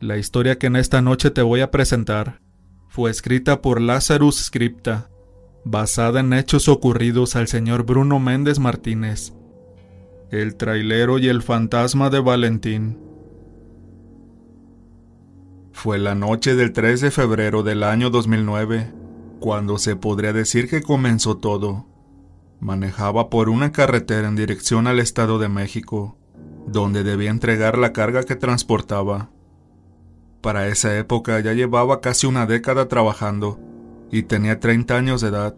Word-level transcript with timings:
La 0.00 0.16
historia 0.16 0.58
que 0.58 0.66
en 0.66 0.76
esta 0.76 1.02
noche 1.02 1.30
te 1.30 1.42
voy 1.42 1.60
a 1.60 1.70
presentar 1.70 2.40
fue 2.88 3.10
escrita 3.10 3.60
por 3.60 3.82
Lazarus 3.82 4.42
Scripta, 4.42 5.10
basada 5.62 6.20
en 6.20 6.32
hechos 6.32 6.68
ocurridos 6.68 7.36
al 7.36 7.48
señor 7.48 7.84
Bruno 7.84 8.18
Méndez 8.18 8.58
Martínez, 8.58 9.34
el 10.30 10.56
trailero 10.56 11.18
y 11.18 11.28
el 11.28 11.42
fantasma 11.42 12.08
de 12.08 12.18
Valentín. 12.20 12.98
Fue 15.72 15.98
la 15.98 16.14
noche 16.14 16.54
del 16.54 16.72
3 16.72 17.02
de 17.02 17.10
febrero 17.10 17.62
del 17.62 17.82
año 17.82 18.08
2009, 18.08 18.94
cuando 19.38 19.76
se 19.76 19.96
podría 19.96 20.32
decir 20.32 20.70
que 20.70 20.82
comenzó 20.82 21.36
todo. 21.36 21.86
Manejaba 22.58 23.28
por 23.28 23.50
una 23.50 23.70
carretera 23.70 24.28
en 24.28 24.36
dirección 24.36 24.86
al 24.86 24.98
Estado 24.98 25.38
de 25.38 25.50
México, 25.50 26.16
donde 26.66 27.02
debía 27.04 27.28
entregar 27.28 27.76
la 27.76 27.92
carga 27.92 28.24
que 28.24 28.34
transportaba. 28.34 29.30
Para 30.40 30.68
esa 30.68 30.96
época 30.96 31.38
ya 31.40 31.52
llevaba 31.52 32.00
casi 32.00 32.26
una 32.26 32.46
década 32.46 32.88
trabajando 32.88 33.60
y 34.10 34.22
tenía 34.22 34.58
30 34.58 34.96
años 34.96 35.20
de 35.20 35.28
edad. 35.28 35.54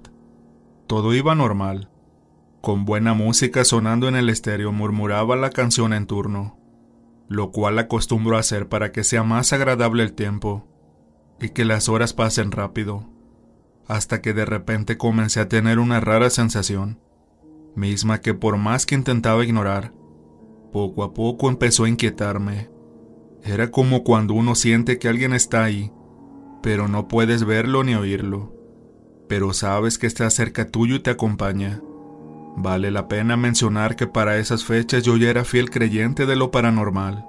Todo 0.87 1.15
iba 1.15 1.34
normal. 1.34 1.88
Con 2.61 2.84
buena 2.84 3.15
música 3.15 3.65
sonando 3.65 4.09
en 4.09 4.16
el 4.16 4.29
estéreo 4.29 4.73
murmuraba 4.73 5.37
la 5.37 5.51
canción 5.51 5.93
en 5.93 6.07
turno, 6.07 6.59
lo 7.29 7.51
cual 7.51 7.79
acostumbro 7.79 8.37
a 8.37 8.41
hacer 8.41 8.69
para 8.69 8.93
que 8.93 9.05
sea 9.05 9.23
más 9.23 9.52
agradable 9.52 10.02
el 10.02 10.12
tiempo 10.12 10.69
y 11.41 11.51
que 11.51 11.65
las 11.65 11.88
horas 11.88 12.12
pasen 12.12 12.52
rápido, 12.52 13.09
hasta 13.88 14.21
que 14.21 14.33
de 14.33 14.45
repente 14.45 14.96
comencé 14.96 15.41
a 15.41 15.49
tener 15.49 15.79
una 15.80 15.99
rara 15.99 16.30
sensación, 16.30 17.01
misma 17.74 18.21
que 18.21 18.35
por 18.35 18.57
más 18.59 18.87
que 18.87 18.95
intentaba 18.95 19.45
ignorar, 19.45 19.93
poco 20.73 21.02
a 21.02 21.15
poco 21.15 21.49
empezó 21.49 21.85
a 21.85 21.88
inquietarme. 21.88 22.72
Era 23.45 23.70
como 23.70 24.05
cuando 24.05 24.34
uno 24.34 24.55
siente 24.55 24.98
que 24.98 25.09
alguien 25.09 25.32
está 25.32 25.64
ahí, 25.64 25.91
pero 26.62 26.87
no 26.87 27.09
puedes 27.09 27.45
verlo 27.45 27.82
ni 27.82 27.95
oírlo, 27.95 28.54
pero 29.29 29.52
sabes 29.52 29.99
que 29.99 30.07
está 30.07 30.30
cerca 30.30 30.68
tuyo 30.68 30.96
y 30.96 31.01
te 31.01 31.10
acompaña. 31.10 31.80
Vale 32.57 32.90
la 32.90 33.09
pena 33.09 33.37
mencionar 33.37 33.96
que 33.96 34.07
para 34.07 34.37
esas 34.38 34.65
fechas 34.65 35.02
yo 35.02 35.16
ya 35.16 35.30
era 35.30 35.45
fiel 35.45 35.71
creyente 35.71 36.26
de 36.26 36.37
lo 36.37 36.51
paranormal. 36.51 37.26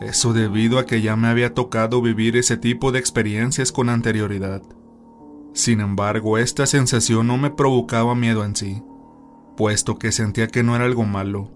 Eso 0.00 0.32
debido 0.32 0.78
a 0.78 0.86
que 0.86 1.02
ya 1.02 1.16
me 1.16 1.28
había 1.28 1.54
tocado 1.54 2.02
vivir 2.02 2.36
ese 2.36 2.56
tipo 2.56 2.90
de 2.92 2.98
experiencias 2.98 3.70
con 3.70 3.88
anterioridad. 3.88 4.62
Sin 5.52 5.80
embargo, 5.80 6.38
esta 6.38 6.66
sensación 6.66 7.26
no 7.26 7.38
me 7.38 7.50
provocaba 7.50 8.14
miedo 8.14 8.44
en 8.44 8.56
sí, 8.56 8.82
puesto 9.56 9.98
que 9.98 10.12
sentía 10.12 10.48
que 10.48 10.62
no 10.62 10.76
era 10.76 10.84
algo 10.84 11.04
malo, 11.04 11.50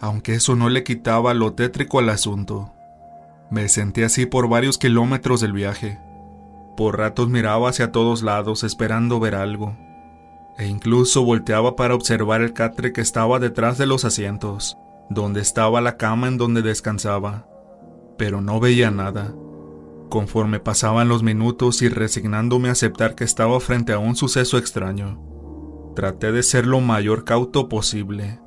aunque 0.00 0.34
eso 0.34 0.56
no 0.56 0.68
le 0.68 0.82
quitaba 0.82 1.34
lo 1.34 1.54
tétrico 1.54 1.98
al 1.98 2.08
asunto. 2.08 2.72
Me 3.52 3.68
sentí 3.68 4.02
así 4.02 4.24
por 4.24 4.48
varios 4.48 4.78
kilómetros 4.78 5.42
del 5.42 5.52
viaje. 5.52 6.00
Por 6.74 6.96
ratos 6.96 7.28
miraba 7.28 7.68
hacia 7.68 7.92
todos 7.92 8.22
lados 8.22 8.64
esperando 8.64 9.20
ver 9.20 9.34
algo, 9.34 9.76
e 10.56 10.68
incluso 10.68 11.22
volteaba 11.22 11.76
para 11.76 11.94
observar 11.94 12.40
el 12.40 12.54
catre 12.54 12.94
que 12.94 13.02
estaba 13.02 13.38
detrás 13.40 13.76
de 13.76 13.84
los 13.84 14.06
asientos, 14.06 14.78
donde 15.10 15.42
estaba 15.42 15.82
la 15.82 15.98
cama 15.98 16.28
en 16.28 16.38
donde 16.38 16.62
descansaba, 16.62 17.46
pero 18.16 18.40
no 18.40 18.58
veía 18.58 18.90
nada. 18.90 19.34
Conforme 20.08 20.58
pasaban 20.58 21.08
los 21.08 21.22
minutos 21.22 21.82
y 21.82 21.90
resignándome 21.90 22.70
a 22.70 22.72
aceptar 22.72 23.14
que 23.14 23.24
estaba 23.24 23.60
frente 23.60 23.92
a 23.92 23.98
un 23.98 24.16
suceso 24.16 24.56
extraño, 24.56 25.20
traté 25.94 26.32
de 26.32 26.42
ser 26.42 26.66
lo 26.66 26.80
mayor 26.80 27.26
cauto 27.26 27.68
posible. 27.68 28.40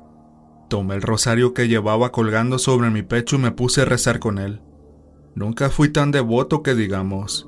Tomé 0.68 0.96
el 0.96 1.02
rosario 1.02 1.54
que 1.54 1.68
llevaba 1.68 2.10
colgando 2.10 2.58
sobre 2.58 2.90
mi 2.90 3.02
pecho 3.02 3.36
y 3.36 3.38
me 3.38 3.52
puse 3.52 3.82
a 3.82 3.84
rezar 3.84 4.18
con 4.18 4.38
él. 4.38 4.62
Nunca 5.36 5.68
fui 5.68 5.90
tan 5.90 6.12
devoto 6.12 6.62
que 6.62 6.74
digamos, 6.74 7.46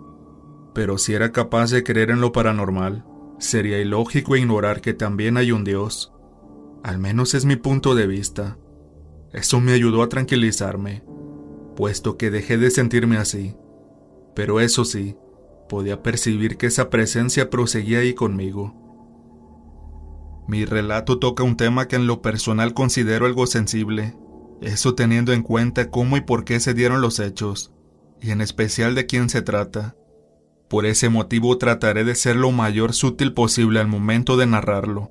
pero 0.75 0.98
si 0.98 1.14
era 1.14 1.33
capaz 1.33 1.70
de 1.70 1.83
creer 1.83 2.11
en 2.11 2.20
lo 2.20 2.33
paranormal, 2.33 3.06
sería 3.39 3.81
ilógico 3.81 4.36
ignorar 4.36 4.83
que 4.83 4.92
también 4.92 5.38
hay 5.38 5.53
un 5.53 5.65
Dios. 5.65 6.12
Al 6.82 6.99
menos 6.99 7.32
es 7.32 7.47
mi 7.47 7.56
punto 7.56 7.94
de 7.94 8.06
vista. 8.06 8.59
Eso 9.32 9.59
me 9.60 9.72
ayudó 9.72 10.03
a 10.03 10.10
tranquilizarme, 10.10 11.03
puesto 11.76 12.19
que 12.19 12.31
dejé 12.31 12.59
de 12.59 12.71
sentirme 12.71 13.16
así. 13.16 13.56
Pero 14.34 14.60
eso 14.60 14.84
sí, 14.84 15.16
podía 15.70 16.03
percibir 16.03 16.59
que 16.59 16.66
esa 16.66 16.91
presencia 16.91 17.49
proseguía 17.49 18.00
ahí 18.00 18.12
conmigo. 18.12 18.75
Mi 20.47 20.66
relato 20.66 21.19
toca 21.19 21.43
un 21.43 21.56
tema 21.56 21.88
que 21.88 21.97
en 21.97 22.06
lo 22.06 22.20
personal 22.20 22.75
considero 22.75 23.25
algo 23.25 23.47
sensible, 23.47 24.15
eso 24.60 24.94
teniendo 24.94 25.32
en 25.32 25.43
cuenta 25.43 25.91
cómo 25.91 26.19
y 26.19 26.20
por 26.20 26.44
qué 26.44 26.60
se 26.60 26.75
dieron 26.75 27.00
los 27.00 27.19
hechos, 27.19 27.72
y 28.21 28.31
en 28.31 28.41
especial 28.41 28.95
de 28.95 29.06
quién 29.06 29.29
se 29.29 29.43
trata. 29.43 29.97
Por 30.69 30.87
ese 30.87 31.09
motivo 31.09 31.56
trataré 31.59 32.05
de 32.05 32.15
ser 32.15 32.37
lo 32.37 32.51
mayor 32.53 32.93
sutil 32.93 33.33
posible 33.33 33.81
al 33.81 33.89
momento 33.89 34.37
de 34.37 34.47
narrarlo, 34.47 35.11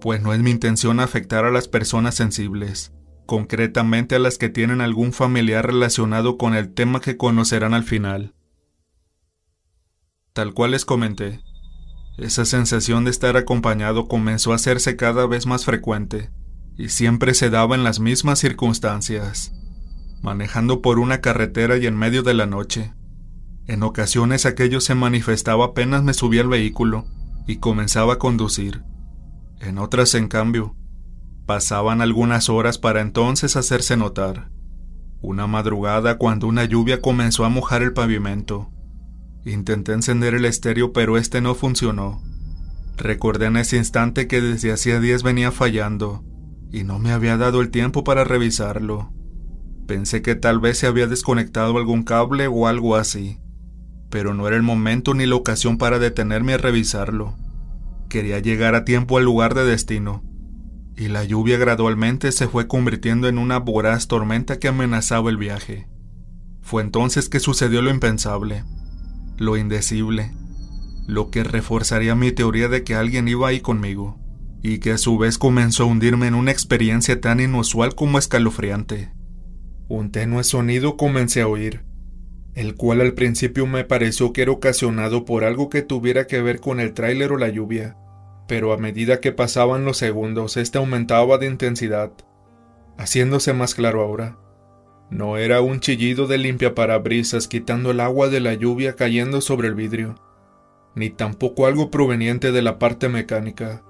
pues 0.00 0.22
no 0.22 0.32
es 0.32 0.40
mi 0.40 0.50
intención 0.50 1.00
afectar 1.00 1.44
a 1.44 1.50
las 1.50 1.68
personas 1.68 2.14
sensibles, 2.14 2.92
concretamente 3.26 4.14
a 4.14 4.18
las 4.18 4.38
que 4.38 4.48
tienen 4.48 4.80
algún 4.80 5.12
familiar 5.12 5.66
relacionado 5.66 6.38
con 6.38 6.54
el 6.54 6.72
tema 6.72 7.00
que 7.00 7.16
conocerán 7.16 7.74
al 7.74 7.84
final. 7.84 8.34
Tal 10.32 10.54
cual 10.54 10.72
les 10.72 10.84
comenté, 10.84 11.40
esa 12.16 12.44
sensación 12.44 13.04
de 13.04 13.10
estar 13.10 13.36
acompañado 13.36 14.08
comenzó 14.08 14.52
a 14.52 14.56
hacerse 14.56 14.96
cada 14.96 15.26
vez 15.26 15.46
más 15.46 15.64
frecuente, 15.64 16.30
y 16.76 16.88
siempre 16.88 17.34
se 17.34 17.50
daba 17.50 17.74
en 17.74 17.84
las 17.84 18.00
mismas 18.00 18.38
circunstancias 18.38 19.52
manejando 20.24 20.80
por 20.80 20.98
una 20.98 21.20
carretera 21.20 21.76
y 21.76 21.86
en 21.86 21.98
medio 21.98 22.22
de 22.22 22.32
la 22.32 22.46
noche. 22.46 22.94
En 23.66 23.82
ocasiones 23.82 24.46
aquello 24.46 24.80
se 24.80 24.94
manifestaba 24.94 25.66
apenas 25.66 26.02
me 26.02 26.14
subía 26.14 26.40
al 26.40 26.48
vehículo 26.48 27.04
y 27.46 27.56
comenzaba 27.56 28.14
a 28.14 28.18
conducir. 28.18 28.82
En 29.60 29.76
otras, 29.76 30.14
en 30.14 30.28
cambio, 30.28 30.76
pasaban 31.44 32.00
algunas 32.00 32.48
horas 32.48 32.78
para 32.78 33.02
entonces 33.02 33.54
hacerse 33.54 33.98
notar. 33.98 34.50
Una 35.20 35.46
madrugada 35.46 36.16
cuando 36.16 36.46
una 36.46 36.64
lluvia 36.64 37.02
comenzó 37.02 37.44
a 37.44 37.50
mojar 37.50 37.82
el 37.82 37.92
pavimento. 37.92 38.70
Intenté 39.44 39.92
encender 39.92 40.34
el 40.34 40.46
estéreo 40.46 40.94
pero 40.94 41.18
este 41.18 41.42
no 41.42 41.54
funcionó. 41.54 42.22
Recordé 42.96 43.46
en 43.46 43.58
ese 43.58 43.76
instante 43.76 44.26
que 44.26 44.40
desde 44.40 44.72
hacía 44.72 45.00
días 45.00 45.22
venía 45.22 45.52
fallando 45.52 46.24
y 46.72 46.82
no 46.84 46.98
me 46.98 47.12
había 47.12 47.36
dado 47.36 47.60
el 47.60 47.70
tiempo 47.70 48.04
para 48.04 48.24
revisarlo. 48.24 49.12
Pensé 49.86 50.22
que 50.22 50.34
tal 50.34 50.60
vez 50.60 50.78
se 50.78 50.86
había 50.86 51.06
desconectado 51.06 51.76
algún 51.76 52.04
cable 52.04 52.46
o 52.46 52.66
algo 52.66 52.96
así, 52.96 53.38
pero 54.10 54.32
no 54.32 54.46
era 54.46 54.56
el 54.56 54.62
momento 54.62 55.12
ni 55.12 55.26
la 55.26 55.34
ocasión 55.34 55.76
para 55.76 55.98
detenerme 55.98 56.54
a 56.54 56.58
revisarlo. 56.58 57.36
Quería 58.08 58.38
llegar 58.38 58.74
a 58.74 58.84
tiempo 58.84 59.18
al 59.18 59.24
lugar 59.24 59.54
de 59.54 59.64
destino, 59.64 60.22
y 60.96 61.08
la 61.08 61.24
lluvia 61.24 61.58
gradualmente 61.58 62.32
se 62.32 62.48
fue 62.48 62.66
convirtiendo 62.66 63.28
en 63.28 63.38
una 63.38 63.58
voraz 63.58 64.08
tormenta 64.08 64.58
que 64.58 64.68
amenazaba 64.68 65.30
el 65.30 65.36
viaje. 65.36 65.88
Fue 66.62 66.80
entonces 66.80 67.28
que 67.28 67.40
sucedió 67.40 67.82
lo 67.82 67.90
impensable, 67.90 68.64
lo 69.36 69.56
indecible, 69.56 70.32
lo 71.06 71.30
que 71.30 71.44
reforzaría 71.44 72.14
mi 72.14 72.32
teoría 72.32 72.68
de 72.68 72.84
que 72.84 72.94
alguien 72.94 73.28
iba 73.28 73.48
ahí 73.48 73.60
conmigo, 73.60 74.18
y 74.62 74.78
que 74.78 74.92
a 74.92 74.98
su 74.98 75.18
vez 75.18 75.36
comenzó 75.36 75.82
a 75.82 75.86
hundirme 75.86 76.26
en 76.26 76.34
una 76.34 76.52
experiencia 76.52 77.20
tan 77.20 77.40
inusual 77.40 77.94
como 77.94 78.18
escalofriante. 78.18 79.12
Un 79.88 80.10
tenue 80.10 80.44
sonido 80.44 80.96
comencé 80.96 81.42
a 81.42 81.48
oír, 81.48 81.84
el 82.54 82.74
cual 82.74 83.02
al 83.02 83.12
principio 83.12 83.66
me 83.66 83.84
pareció 83.84 84.32
que 84.32 84.42
era 84.42 84.52
ocasionado 84.52 85.26
por 85.26 85.44
algo 85.44 85.68
que 85.68 85.82
tuviera 85.82 86.26
que 86.26 86.40
ver 86.40 86.60
con 86.60 86.80
el 86.80 86.94
tráiler 86.94 87.32
o 87.32 87.36
la 87.36 87.50
lluvia, 87.50 87.96
pero 88.48 88.72
a 88.72 88.78
medida 88.78 89.20
que 89.20 89.32
pasaban 89.32 89.84
los 89.84 89.98
segundos 89.98 90.56
este 90.56 90.78
aumentaba 90.78 91.36
de 91.36 91.46
intensidad, 91.46 92.12
haciéndose 92.96 93.52
más 93.52 93.74
claro 93.74 94.00
ahora. 94.00 94.38
No 95.10 95.36
era 95.36 95.60
un 95.60 95.80
chillido 95.80 96.26
de 96.26 96.38
limpia 96.38 96.74
parabrisas 96.74 97.46
quitando 97.46 97.90
el 97.90 98.00
agua 98.00 98.28
de 98.28 98.40
la 98.40 98.54
lluvia 98.54 98.94
cayendo 98.94 99.42
sobre 99.42 99.68
el 99.68 99.74
vidrio, 99.74 100.14
ni 100.94 101.10
tampoco 101.10 101.66
algo 101.66 101.90
proveniente 101.90 102.52
de 102.52 102.62
la 102.62 102.78
parte 102.78 103.10
mecánica. 103.10 103.82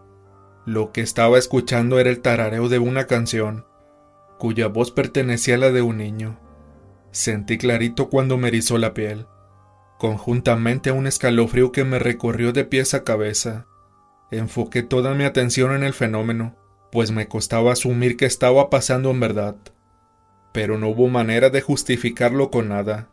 Lo 0.66 0.90
que 0.90 1.02
estaba 1.02 1.38
escuchando 1.38 2.00
era 2.00 2.10
el 2.10 2.20
tarareo 2.20 2.68
de 2.68 2.80
una 2.80 3.06
canción, 3.06 3.64
cuya 4.38 4.68
voz 4.68 4.90
pertenecía 4.90 5.54
a 5.54 5.58
la 5.58 5.70
de 5.70 5.82
un 5.82 5.98
niño. 5.98 6.38
Sentí 7.10 7.58
clarito 7.58 8.08
cuando 8.08 8.36
me 8.36 8.48
erizó 8.48 8.78
la 8.78 8.94
piel, 8.94 9.26
conjuntamente 9.98 10.90
a 10.90 10.92
un 10.94 11.06
escalofrío 11.06 11.72
que 11.72 11.84
me 11.84 11.98
recorrió 11.98 12.52
de 12.52 12.64
pies 12.64 12.94
a 12.94 13.04
cabeza. 13.04 13.66
Enfoqué 14.30 14.82
toda 14.82 15.14
mi 15.14 15.24
atención 15.24 15.72
en 15.74 15.84
el 15.84 15.92
fenómeno, 15.92 16.56
pues 16.90 17.10
me 17.10 17.28
costaba 17.28 17.72
asumir 17.72 18.16
que 18.16 18.26
estaba 18.26 18.70
pasando 18.70 19.10
en 19.10 19.20
verdad. 19.20 19.56
Pero 20.52 20.78
no 20.78 20.88
hubo 20.88 21.08
manera 21.08 21.50
de 21.50 21.60
justificarlo 21.60 22.50
con 22.50 22.68
nada. 22.68 23.10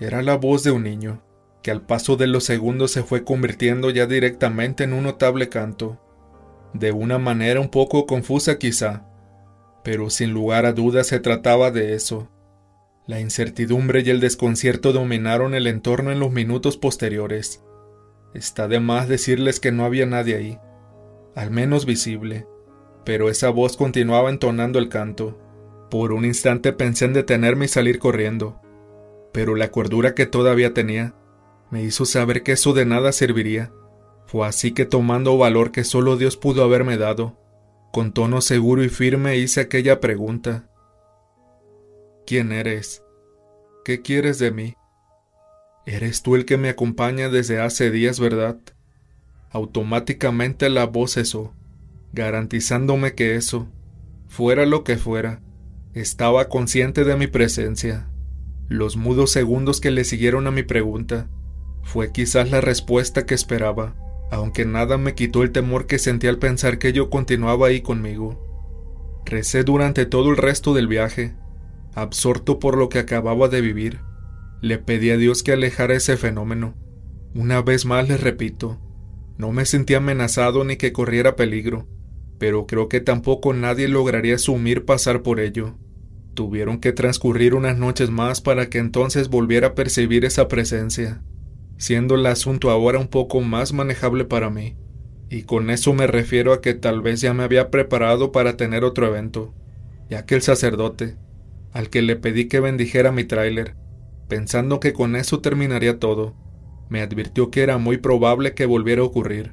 Era 0.00 0.22
la 0.22 0.36
voz 0.36 0.64
de 0.64 0.72
un 0.72 0.82
niño, 0.82 1.22
que 1.62 1.70
al 1.70 1.82
paso 1.82 2.16
de 2.16 2.26
los 2.26 2.44
segundos 2.44 2.90
se 2.90 3.02
fue 3.02 3.24
convirtiendo 3.24 3.90
ya 3.90 4.06
directamente 4.06 4.84
en 4.84 4.92
un 4.92 5.04
notable 5.04 5.48
canto, 5.48 6.00
de 6.74 6.92
una 6.92 7.18
manera 7.18 7.60
un 7.60 7.68
poco 7.68 8.06
confusa 8.06 8.58
quizá, 8.58 9.06
pero 9.82 10.10
sin 10.10 10.32
lugar 10.32 10.66
a 10.66 10.72
dudas 10.72 11.08
se 11.08 11.20
trataba 11.20 11.70
de 11.70 11.94
eso. 11.94 12.28
La 13.06 13.20
incertidumbre 13.20 14.02
y 14.02 14.10
el 14.10 14.20
desconcierto 14.20 14.92
dominaron 14.92 15.54
el 15.54 15.66
entorno 15.66 16.12
en 16.12 16.20
los 16.20 16.30
minutos 16.30 16.76
posteriores. 16.76 17.64
Está 18.32 18.68
de 18.68 18.80
más 18.80 19.08
decirles 19.08 19.60
que 19.60 19.72
no 19.72 19.84
había 19.84 20.06
nadie 20.06 20.36
ahí, 20.36 20.58
al 21.34 21.50
menos 21.50 21.84
visible, 21.84 22.46
pero 23.04 23.28
esa 23.28 23.50
voz 23.50 23.76
continuaba 23.76 24.30
entonando 24.30 24.78
el 24.78 24.88
canto. 24.88 25.38
Por 25.90 26.12
un 26.12 26.24
instante 26.24 26.72
pensé 26.72 27.04
en 27.04 27.12
detenerme 27.12 27.64
y 27.66 27.68
salir 27.68 27.98
corriendo, 27.98 28.60
pero 29.32 29.56
la 29.56 29.70
cordura 29.70 30.14
que 30.14 30.26
todavía 30.26 30.72
tenía 30.72 31.14
me 31.70 31.82
hizo 31.82 32.04
saber 32.04 32.42
que 32.42 32.52
eso 32.52 32.72
de 32.72 32.86
nada 32.86 33.12
serviría. 33.12 33.72
Fue 34.26 34.46
así 34.46 34.72
que 34.72 34.86
tomando 34.86 35.36
valor 35.36 35.72
que 35.72 35.84
solo 35.84 36.16
Dios 36.16 36.36
pudo 36.36 36.62
haberme 36.62 36.96
dado, 36.96 37.36
con 37.92 38.12
tono 38.12 38.40
seguro 38.40 38.82
y 38.82 38.88
firme 38.88 39.36
hice 39.36 39.60
aquella 39.60 40.00
pregunta. 40.00 40.66
¿Quién 42.26 42.50
eres? 42.50 43.02
¿Qué 43.84 44.00
quieres 44.00 44.38
de 44.38 44.50
mí? 44.50 44.74
Eres 45.84 46.22
tú 46.22 46.34
el 46.34 46.46
que 46.46 46.56
me 46.56 46.70
acompaña 46.70 47.28
desde 47.28 47.60
hace 47.60 47.90
días, 47.90 48.18
¿verdad? 48.18 48.58
Automáticamente 49.50 50.70
la 50.70 50.86
voz 50.86 51.14
cesó, 51.14 51.52
garantizándome 52.14 53.14
que 53.14 53.36
eso, 53.36 53.68
fuera 54.26 54.64
lo 54.64 54.84
que 54.84 54.96
fuera, 54.96 55.42
estaba 55.92 56.48
consciente 56.48 57.04
de 57.04 57.16
mi 57.16 57.26
presencia. 57.26 58.08
Los 58.68 58.96
mudos 58.96 59.32
segundos 59.32 59.82
que 59.82 59.90
le 59.90 60.04
siguieron 60.04 60.46
a 60.46 60.50
mi 60.50 60.62
pregunta 60.62 61.28
fue 61.82 62.10
quizás 62.10 62.50
la 62.50 62.62
respuesta 62.62 63.26
que 63.26 63.34
esperaba, 63.34 63.94
aunque 64.32 64.64
nada 64.64 64.96
me 64.96 65.14
quitó 65.14 65.42
el 65.42 65.52
temor 65.52 65.86
que 65.86 65.98
sentí 65.98 66.26
al 66.26 66.38
pensar 66.38 66.78
que 66.78 66.94
yo 66.94 67.10
continuaba 67.10 67.66
ahí 67.66 67.82
conmigo. 67.82 69.20
Recé 69.26 69.62
durante 69.62 70.06
todo 70.06 70.30
el 70.30 70.38
resto 70.38 70.72
del 70.72 70.88
viaje, 70.88 71.34
absorto 71.94 72.58
por 72.58 72.78
lo 72.78 72.88
que 72.88 72.98
acababa 72.98 73.48
de 73.48 73.60
vivir. 73.60 74.00
Le 74.62 74.78
pedí 74.78 75.10
a 75.10 75.18
Dios 75.18 75.42
que 75.42 75.52
alejara 75.52 75.94
ese 75.94 76.16
fenómeno. 76.16 76.74
Una 77.34 77.60
vez 77.60 77.84
más 77.84 78.08
les 78.08 78.22
repito, 78.22 78.80
no 79.36 79.52
me 79.52 79.66
sentí 79.66 79.92
amenazado 79.92 80.64
ni 80.64 80.76
que 80.76 80.94
corriera 80.94 81.36
peligro, 81.36 81.86
pero 82.38 82.66
creo 82.66 82.88
que 82.88 83.02
tampoco 83.02 83.52
nadie 83.52 83.86
lograría 83.86 84.36
asumir 84.36 84.86
pasar 84.86 85.20
por 85.20 85.40
ello. 85.40 85.76
Tuvieron 86.32 86.80
que 86.80 86.92
transcurrir 86.92 87.54
unas 87.54 87.76
noches 87.76 88.08
más 88.08 88.40
para 88.40 88.70
que 88.70 88.78
entonces 88.78 89.28
volviera 89.28 89.68
a 89.68 89.74
percibir 89.74 90.24
esa 90.24 90.48
presencia 90.48 91.22
siendo 91.82 92.14
el 92.14 92.24
asunto 92.26 92.70
ahora 92.70 93.00
un 93.00 93.08
poco 93.08 93.40
más 93.40 93.72
manejable 93.72 94.24
para 94.24 94.50
mí. 94.50 94.76
Y 95.28 95.42
con 95.42 95.68
eso 95.68 95.92
me 95.92 96.06
refiero 96.06 96.52
a 96.52 96.60
que 96.60 96.74
tal 96.74 97.00
vez 97.00 97.20
ya 97.20 97.34
me 97.34 97.42
había 97.42 97.70
preparado 97.70 98.30
para 98.30 98.56
tener 98.56 98.84
otro 98.84 99.08
evento, 99.08 99.52
ya 100.08 100.24
que 100.24 100.36
el 100.36 100.42
sacerdote, 100.42 101.16
al 101.72 101.90
que 101.90 102.00
le 102.00 102.14
pedí 102.14 102.46
que 102.46 102.60
bendijera 102.60 103.10
mi 103.10 103.24
tráiler, 103.24 103.74
pensando 104.28 104.78
que 104.78 104.92
con 104.92 105.16
eso 105.16 105.40
terminaría 105.40 105.98
todo, 105.98 106.36
me 106.88 107.00
advirtió 107.00 107.50
que 107.50 107.64
era 107.64 107.78
muy 107.78 107.96
probable 107.96 108.54
que 108.54 108.64
volviera 108.64 109.02
a 109.02 109.06
ocurrir, 109.06 109.52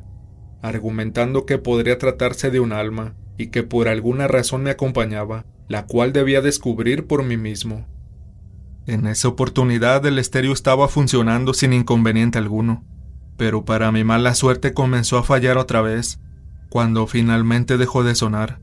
argumentando 0.61 1.47
que 1.47 1.57
podría 1.57 1.97
tratarse 1.97 2.51
de 2.51 2.59
un 2.59 2.73
alma 2.73 3.15
y 3.39 3.47
que 3.47 3.63
por 3.63 3.87
alguna 3.87 4.27
razón 4.27 4.61
me 4.61 4.69
acompañaba, 4.69 5.47
la 5.67 5.87
cual 5.87 6.13
debía 6.13 6.41
descubrir 6.41 7.07
por 7.07 7.23
mí 7.23 7.37
mismo. 7.37 7.87
En 8.85 9.07
esa 9.07 9.27
oportunidad 9.27 10.05
el 10.05 10.19
estéreo 10.19 10.53
estaba 10.53 10.87
funcionando 10.87 11.53
sin 11.53 11.73
inconveniente 11.73 12.37
alguno, 12.37 12.83
pero 13.37 13.65
para 13.65 13.91
mi 13.91 14.03
mala 14.03 14.35
suerte 14.35 14.73
comenzó 14.73 15.17
a 15.17 15.23
fallar 15.23 15.57
otra 15.57 15.81
vez, 15.81 16.19
cuando 16.69 17.07
finalmente 17.07 17.77
dejó 17.77 18.03
de 18.03 18.15
sonar, 18.15 18.59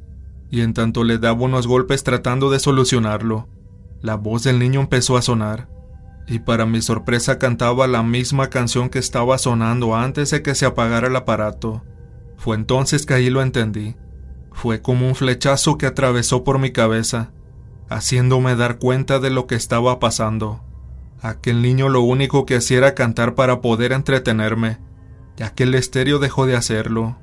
y 0.50 0.60
en 0.60 0.74
tanto 0.74 1.04
le 1.04 1.18
daba 1.18 1.42
unos 1.42 1.66
golpes 1.66 2.04
tratando 2.04 2.50
de 2.50 2.58
solucionarlo, 2.58 3.48
la 4.00 4.16
voz 4.16 4.44
del 4.44 4.58
niño 4.58 4.80
empezó 4.80 5.16
a 5.16 5.22
sonar, 5.22 5.68
y 6.28 6.40
para 6.40 6.66
mi 6.66 6.82
sorpresa 6.82 7.38
cantaba 7.38 7.86
la 7.86 8.02
misma 8.02 8.50
canción 8.50 8.88
que 8.88 8.98
estaba 8.98 9.38
sonando 9.38 9.94
antes 9.94 10.30
de 10.30 10.42
que 10.42 10.54
se 10.54 10.66
apagara 10.66 11.06
el 11.06 11.16
aparato. 11.16 11.84
Fue 12.36 12.56
entonces 12.56 13.06
que 13.06 13.14
ahí 13.14 13.30
lo 13.30 13.42
entendí. 13.42 13.96
Fue 14.52 14.82
como 14.82 15.06
un 15.06 15.14
flechazo 15.14 15.78
que 15.78 15.86
atravesó 15.86 16.42
por 16.42 16.58
mi 16.58 16.72
cabeza, 16.72 17.32
haciéndome 17.88 18.56
dar 18.56 18.78
cuenta 18.78 19.18
de 19.18 19.30
lo 19.30 19.46
que 19.46 19.54
estaba 19.54 19.98
pasando. 19.98 20.62
Aquel 21.20 21.62
niño 21.62 21.88
lo 21.88 22.02
único 22.02 22.46
que 22.46 22.56
hacía 22.56 22.78
era 22.78 22.94
cantar 22.94 23.34
para 23.34 23.60
poder 23.60 23.92
entretenerme, 23.92 24.78
ya 25.36 25.54
que 25.54 25.64
el 25.64 25.74
estéreo 25.74 26.18
dejó 26.18 26.46
de 26.46 26.56
hacerlo. 26.56 27.18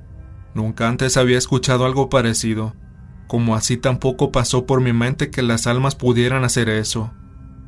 Nunca 0.54 0.88
antes 0.88 1.18
había 1.18 1.38
escuchado 1.38 1.86
algo 1.86 2.10
parecido, 2.10 2.75
como 3.27 3.56
así 3.56 3.77
tampoco 3.77 4.31
pasó 4.31 4.65
por 4.65 4.81
mi 4.81 4.94
mente 4.94 5.31
que 5.31 5.42
las 5.42 5.68
almas 5.68 5.95
pudieran 5.95 6.44
hacer 6.44 6.69
eso. 6.69 7.12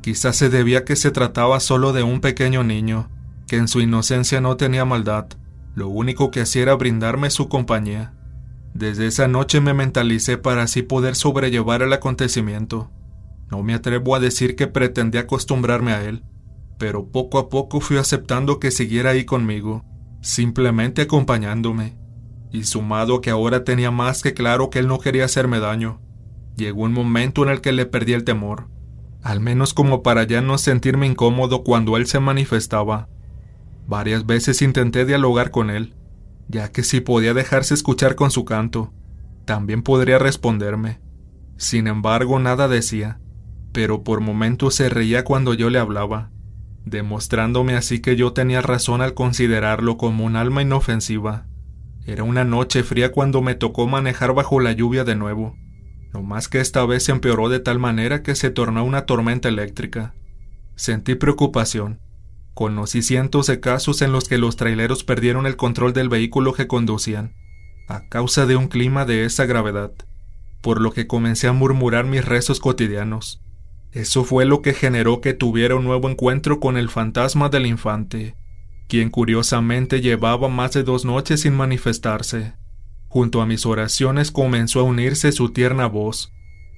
Quizás 0.02 0.36
se 0.36 0.48
debía 0.48 0.84
que 0.84 0.94
se 0.94 1.10
trataba 1.10 1.58
solo 1.60 1.92
de 1.92 2.02
un 2.02 2.20
pequeño 2.20 2.62
niño, 2.62 3.10
que 3.48 3.56
en 3.56 3.68
su 3.68 3.80
inocencia 3.80 4.40
no 4.40 4.56
tenía 4.56 4.84
maldad, 4.84 5.26
lo 5.74 5.88
único 5.88 6.30
que 6.30 6.40
hacía 6.40 6.62
era 6.62 6.74
brindarme 6.74 7.28
su 7.30 7.48
compañía. 7.48 8.14
Desde 8.78 9.06
esa 9.06 9.26
noche 9.26 9.62
me 9.62 9.72
mentalicé 9.72 10.36
para 10.36 10.64
así 10.64 10.82
poder 10.82 11.14
sobrellevar 11.14 11.80
el 11.80 11.94
acontecimiento. 11.94 12.90
No 13.50 13.62
me 13.62 13.72
atrevo 13.72 14.14
a 14.14 14.20
decir 14.20 14.54
que 14.54 14.66
pretendí 14.66 15.16
acostumbrarme 15.16 15.92
a 15.92 16.04
él, 16.04 16.24
pero 16.76 17.10
poco 17.10 17.38
a 17.38 17.48
poco 17.48 17.80
fui 17.80 17.96
aceptando 17.96 18.60
que 18.60 18.70
siguiera 18.70 19.10
ahí 19.10 19.24
conmigo, 19.24 19.82
simplemente 20.20 21.00
acompañándome. 21.00 21.96
Y 22.52 22.64
sumado 22.64 23.16
a 23.16 23.20
que 23.22 23.30
ahora 23.30 23.64
tenía 23.64 23.90
más 23.90 24.22
que 24.22 24.34
claro 24.34 24.68
que 24.68 24.80
él 24.80 24.88
no 24.88 24.98
quería 24.98 25.24
hacerme 25.24 25.58
daño, 25.58 26.02
llegó 26.54 26.82
un 26.82 26.92
momento 26.92 27.44
en 27.44 27.48
el 27.48 27.62
que 27.62 27.72
le 27.72 27.86
perdí 27.86 28.12
el 28.12 28.24
temor, 28.24 28.68
al 29.22 29.40
menos 29.40 29.72
como 29.72 30.02
para 30.02 30.24
ya 30.24 30.42
no 30.42 30.58
sentirme 30.58 31.06
incómodo 31.06 31.64
cuando 31.64 31.96
él 31.96 32.06
se 32.06 32.20
manifestaba. 32.20 33.08
Varias 33.86 34.26
veces 34.26 34.60
intenté 34.60 35.06
dialogar 35.06 35.50
con 35.50 35.70
él, 35.70 35.95
ya 36.48 36.70
que 36.70 36.82
si 36.82 37.00
podía 37.00 37.34
dejarse 37.34 37.74
escuchar 37.74 38.14
con 38.14 38.30
su 38.30 38.44
canto, 38.44 38.92
también 39.44 39.82
podría 39.82 40.18
responderme. 40.18 41.00
Sin 41.56 41.86
embargo, 41.86 42.38
nada 42.38 42.68
decía, 42.68 43.20
pero 43.72 44.02
por 44.04 44.20
momentos 44.20 44.74
se 44.74 44.88
reía 44.88 45.24
cuando 45.24 45.54
yo 45.54 45.70
le 45.70 45.78
hablaba, 45.78 46.30
demostrándome 46.84 47.74
así 47.74 48.00
que 48.00 48.16
yo 48.16 48.32
tenía 48.32 48.62
razón 48.62 49.02
al 49.02 49.14
considerarlo 49.14 49.96
como 49.96 50.24
un 50.24 50.36
alma 50.36 50.62
inofensiva. 50.62 51.46
Era 52.04 52.22
una 52.22 52.44
noche 52.44 52.82
fría 52.82 53.10
cuando 53.10 53.42
me 53.42 53.54
tocó 53.54 53.86
manejar 53.86 54.32
bajo 54.32 54.60
la 54.60 54.72
lluvia 54.72 55.04
de 55.04 55.16
nuevo, 55.16 55.56
no 56.12 56.22
más 56.22 56.48
que 56.48 56.60
esta 56.60 56.86
vez 56.86 57.04
se 57.04 57.12
empeoró 57.12 57.48
de 57.48 57.60
tal 57.60 57.78
manera 57.78 58.22
que 58.22 58.34
se 58.34 58.50
tornó 58.50 58.84
una 58.84 59.06
tormenta 59.06 59.48
eléctrica. 59.48 60.14
Sentí 60.76 61.14
preocupación, 61.14 62.00
Conocí 62.56 63.02
cientos 63.02 63.48
de 63.48 63.60
casos 63.60 64.00
en 64.00 64.12
los 64.12 64.28
que 64.28 64.38
los 64.38 64.56
traileros 64.56 65.04
perdieron 65.04 65.44
el 65.44 65.56
control 65.56 65.92
del 65.92 66.08
vehículo 66.08 66.54
que 66.54 66.66
conducían, 66.66 67.34
a 67.86 68.08
causa 68.08 68.46
de 68.46 68.56
un 68.56 68.68
clima 68.68 69.04
de 69.04 69.26
esa 69.26 69.44
gravedad, 69.44 69.92
por 70.62 70.80
lo 70.80 70.90
que 70.90 71.06
comencé 71.06 71.48
a 71.48 71.52
murmurar 71.52 72.06
mis 72.06 72.24
rezos 72.24 72.58
cotidianos. 72.58 73.42
Eso 73.92 74.24
fue 74.24 74.46
lo 74.46 74.62
que 74.62 74.72
generó 74.72 75.20
que 75.20 75.34
tuviera 75.34 75.74
un 75.76 75.84
nuevo 75.84 76.08
encuentro 76.08 76.58
con 76.58 76.78
el 76.78 76.88
fantasma 76.88 77.50
del 77.50 77.66
infante, 77.66 78.36
quien 78.88 79.10
curiosamente 79.10 80.00
llevaba 80.00 80.48
más 80.48 80.72
de 80.72 80.82
dos 80.82 81.04
noches 81.04 81.42
sin 81.42 81.52
manifestarse. 81.52 82.54
Junto 83.08 83.42
a 83.42 83.46
mis 83.46 83.66
oraciones 83.66 84.30
comenzó 84.30 84.80
a 84.80 84.84
unirse 84.84 85.30
su 85.30 85.50
tierna 85.50 85.88
voz, 85.88 86.32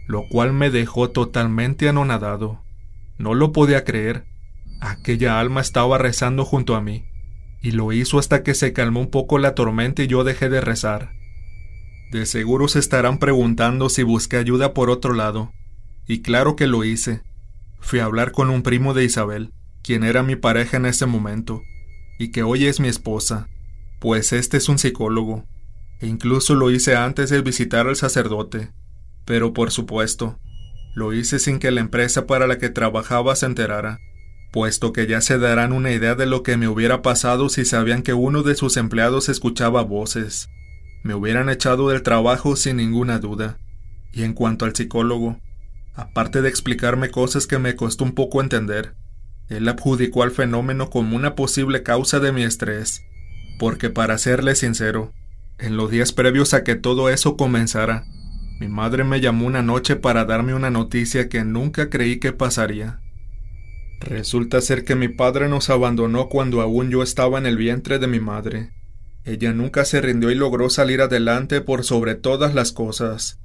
lo 0.08 0.24
cual 0.28 0.52
me 0.52 0.70
dejó 0.70 1.10
totalmente 1.10 1.88
anonadado. 1.88 2.64
No 3.16 3.34
lo 3.34 3.52
podía 3.52 3.84
creer, 3.84 4.26
Aquella 4.80 5.40
alma 5.40 5.60
estaba 5.60 5.98
rezando 5.98 6.44
junto 6.44 6.76
a 6.76 6.80
mí, 6.80 7.04
y 7.60 7.72
lo 7.72 7.92
hizo 7.92 8.18
hasta 8.18 8.44
que 8.44 8.54
se 8.54 8.72
calmó 8.72 9.00
un 9.00 9.10
poco 9.10 9.38
la 9.38 9.54
tormenta 9.54 10.02
y 10.02 10.06
yo 10.06 10.22
dejé 10.22 10.48
de 10.48 10.60
rezar. 10.60 11.10
De 12.12 12.26
seguro 12.26 12.68
se 12.68 12.78
estarán 12.78 13.18
preguntando 13.18 13.88
si 13.88 14.04
busqué 14.04 14.36
ayuda 14.36 14.74
por 14.74 14.88
otro 14.88 15.14
lado, 15.14 15.52
y 16.06 16.22
claro 16.22 16.54
que 16.54 16.68
lo 16.68 16.84
hice. 16.84 17.22
Fui 17.80 17.98
a 17.98 18.04
hablar 18.04 18.30
con 18.32 18.50
un 18.50 18.62
primo 18.62 18.94
de 18.94 19.04
Isabel, 19.04 19.52
quien 19.82 20.04
era 20.04 20.22
mi 20.22 20.36
pareja 20.36 20.76
en 20.76 20.86
ese 20.86 21.06
momento, 21.06 21.60
y 22.18 22.30
que 22.30 22.44
hoy 22.44 22.66
es 22.66 22.78
mi 22.78 22.88
esposa, 22.88 23.48
pues 24.00 24.32
este 24.32 24.58
es 24.58 24.68
un 24.68 24.78
psicólogo, 24.78 25.44
e 26.00 26.06
incluso 26.06 26.54
lo 26.54 26.70
hice 26.70 26.94
antes 26.94 27.30
de 27.30 27.42
visitar 27.42 27.88
al 27.88 27.96
sacerdote, 27.96 28.70
pero 29.24 29.52
por 29.52 29.72
supuesto, 29.72 30.38
lo 30.94 31.12
hice 31.12 31.40
sin 31.40 31.58
que 31.58 31.72
la 31.72 31.80
empresa 31.80 32.26
para 32.26 32.46
la 32.46 32.58
que 32.58 32.70
trabajaba 32.70 33.34
se 33.34 33.46
enterara 33.46 33.98
puesto 34.50 34.92
que 34.92 35.06
ya 35.06 35.20
se 35.20 35.38
darán 35.38 35.72
una 35.72 35.92
idea 35.92 36.14
de 36.14 36.26
lo 36.26 36.42
que 36.42 36.56
me 36.56 36.68
hubiera 36.68 37.02
pasado 37.02 37.48
si 37.48 37.64
sabían 37.64 38.02
que 38.02 38.14
uno 38.14 38.42
de 38.42 38.54
sus 38.54 38.76
empleados 38.76 39.28
escuchaba 39.28 39.82
voces. 39.82 40.48
Me 41.02 41.14
hubieran 41.14 41.48
echado 41.48 41.90
del 41.90 42.02
trabajo 42.02 42.56
sin 42.56 42.76
ninguna 42.76 43.18
duda. 43.18 43.58
Y 44.12 44.22
en 44.24 44.32
cuanto 44.32 44.64
al 44.64 44.74
psicólogo, 44.74 45.38
aparte 45.94 46.42
de 46.42 46.48
explicarme 46.48 47.10
cosas 47.10 47.46
que 47.46 47.58
me 47.58 47.76
costó 47.76 48.04
un 48.04 48.12
poco 48.12 48.40
entender, 48.40 48.94
él 49.48 49.68
adjudicó 49.68 50.22
al 50.22 50.30
fenómeno 50.30 50.90
como 50.90 51.16
una 51.16 51.34
posible 51.34 51.82
causa 51.82 52.20
de 52.20 52.32
mi 52.32 52.42
estrés, 52.42 53.02
porque 53.58 53.90
para 53.90 54.18
serle 54.18 54.54
sincero, 54.54 55.12
en 55.58 55.76
los 55.76 55.90
días 55.90 56.12
previos 56.12 56.54
a 56.54 56.64
que 56.64 56.74
todo 56.74 57.08
eso 57.08 57.36
comenzara, 57.36 58.04
mi 58.60 58.68
madre 58.68 59.04
me 59.04 59.20
llamó 59.20 59.46
una 59.46 59.62
noche 59.62 59.96
para 59.96 60.24
darme 60.24 60.54
una 60.54 60.70
noticia 60.70 61.28
que 61.28 61.44
nunca 61.44 61.90
creí 61.90 62.18
que 62.18 62.32
pasaría. 62.32 63.00
Resulta 64.00 64.60
ser 64.60 64.84
que 64.84 64.94
mi 64.94 65.08
padre 65.08 65.48
nos 65.48 65.70
abandonó 65.70 66.28
cuando 66.28 66.60
aún 66.60 66.90
yo 66.90 67.02
estaba 67.02 67.38
en 67.38 67.46
el 67.46 67.56
vientre 67.56 67.98
de 67.98 68.06
mi 68.06 68.20
madre. 68.20 68.70
Ella 69.24 69.52
nunca 69.52 69.84
se 69.84 70.00
rindió 70.00 70.30
y 70.30 70.34
logró 70.34 70.70
salir 70.70 71.02
adelante 71.02 71.60
por 71.60 71.84
sobre 71.84 72.14
todas 72.14 72.54
las 72.54 72.72
cosas. 72.72 73.40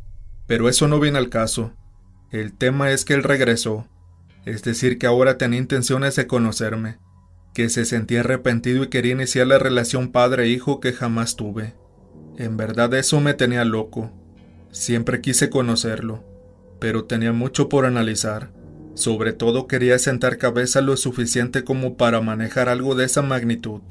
Pero 0.47 0.69
eso 0.69 0.87
no 0.87 0.99
viene 0.99 1.17
al 1.17 1.29
caso. 1.29 1.73
El 2.31 2.53
tema 2.53 2.91
es 2.91 3.03
que 3.05 3.13
él 3.13 3.23
regresó, 3.23 3.87
es 4.45 4.63
decir, 4.63 4.97
que 4.97 5.07
ahora 5.07 5.37
tenía 5.37 5.59
intenciones 5.59 6.15
de 6.15 6.27
conocerme, 6.27 6.97
que 7.53 7.69
se 7.69 7.85
sentía 7.85 8.21
arrepentido 8.21 8.83
y 8.83 8.87
quería 8.87 9.13
iniciar 9.13 9.47
la 9.47 9.59
relación 9.59 10.11
padre-hijo 10.11 10.79
que 10.79 10.93
jamás 10.93 11.35
tuve. 11.35 11.75
En 12.37 12.57
verdad 12.57 12.93
eso 12.93 13.21
me 13.21 13.33
tenía 13.33 13.63
loco. 13.65 14.11
Siempre 14.71 15.21
quise 15.21 15.49
conocerlo, 15.49 16.23
pero 16.79 17.05
tenía 17.05 17.31
mucho 17.31 17.69
por 17.69 17.85
analizar. 17.85 18.51
Sobre 18.95 19.33
todo 19.33 19.67
quería 19.67 19.97
sentar 19.99 20.37
cabeza 20.37 20.81
lo 20.81 20.97
suficiente 20.97 21.63
como 21.63 21.97
para 21.97 22.21
manejar 22.21 22.69
algo 22.69 22.95
de 22.95 23.05
esa 23.05 23.21
magnitud. 23.21 23.81